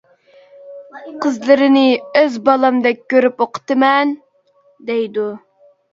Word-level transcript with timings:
قىزلىرىنى 1.25 1.83
ئۆز 2.21 2.39
بالامدەك 2.47 3.03
كۆرۈپ 3.15 3.45
ئوقۇتىمەن 3.47 4.19
دەيدۇ. 4.89 5.29